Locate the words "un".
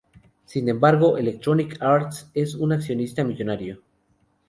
2.55-2.73